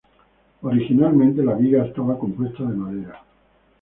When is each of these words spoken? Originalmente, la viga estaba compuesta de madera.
Originalmente, 0.63 1.43
la 1.43 1.53
viga 1.53 1.85
estaba 1.85 2.17
compuesta 2.17 2.63
de 2.63 2.73
madera. 2.75 3.23